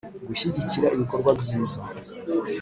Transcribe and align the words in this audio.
gushyigikira 0.27 0.87
ibikorwa 0.95 1.29
byiza 1.39 1.79